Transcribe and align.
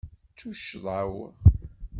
D 0.31 0.33
tuccḍa-w. 0.37 1.15